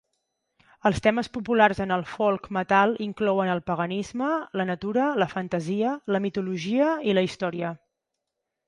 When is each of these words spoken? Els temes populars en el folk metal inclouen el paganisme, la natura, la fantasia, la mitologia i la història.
Els 0.89 1.01
temes 1.07 1.27
populars 1.37 1.81
en 1.85 1.93
el 1.97 2.05
folk 2.13 2.49
metal 2.59 2.95
inclouen 3.09 3.53
el 3.57 3.61
paganisme, 3.69 4.31
la 4.61 4.67
natura, 4.73 5.11
la 5.25 5.29
fantasia, 5.37 5.95
la 6.17 6.25
mitologia 6.29 6.93
i 7.13 7.19
la 7.21 7.29
història. 7.31 7.77